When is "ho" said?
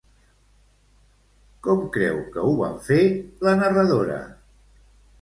2.49-2.57